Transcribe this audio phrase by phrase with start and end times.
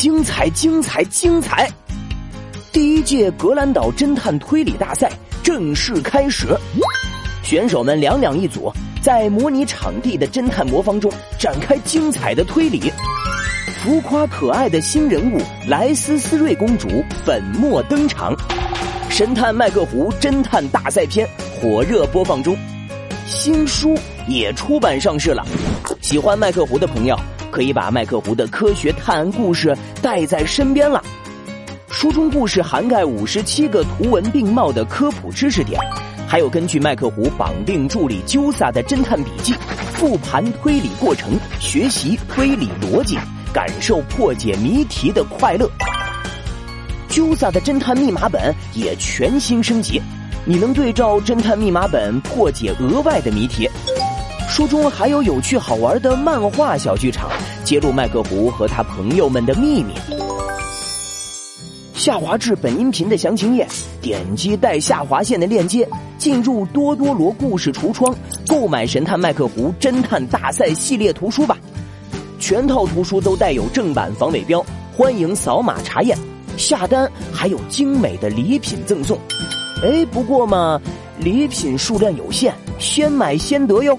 [0.00, 1.70] 精彩精彩精彩！
[2.72, 6.46] 第一届格兰岛侦探推理大赛正式开始，
[7.42, 8.72] 选手们两两一组，
[9.02, 12.90] 在模拟场地的侦探魔方中展开精彩的推理。
[13.84, 15.38] 浮夸可爱的新人物
[15.68, 16.88] 莱斯斯瑞公主
[17.22, 18.34] 粉墨登场，
[19.10, 21.28] 神探麦克胡侦探大赛篇
[21.60, 22.56] 火热播放中，
[23.26, 23.94] 新书
[24.26, 25.46] 也出版上市了。
[26.00, 27.14] 喜欢麦克胡的朋友
[27.50, 31.02] 可以把麦克胡的科学探案故事带在身边了。
[31.90, 35.78] 书中故事涵盖五十七个图文并茂的科普知识点，
[36.26, 39.54] 还有根据麦克胡绑定助理鸠萨的侦探笔记，
[39.92, 43.18] 复盘推理过程，学习推理逻辑，
[43.52, 45.68] 感受破解谜题的快乐。
[47.08, 50.00] 鸠萨的侦探密码本也全新升级，
[50.44, 53.68] 你能对照侦探密码本破解额外的谜题。
[54.50, 57.30] 书中还有有趣好玩的漫画小剧场，
[57.62, 59.94] 揭露麦克胡和他朋友们的秘密。
[61.94, 63.64] 下滑至本音频的详情页，
[64.02, 68.12] 点击带下划线的链接，进入多多罗故事橱窗，
[68.48, 71.56] 购买《神探麦克胡侦探大赛》系列图书吧。
[72.40, 76.18] 全套图书都带有正版防伪标，欢迎扫码查验。
[76.56, 79.16] 下单还有精美的礼品赠送。
[79.84, 80.80] 哎，不过嘛，
[81.20, 83.96] 礼品数量有限，先买先得哟。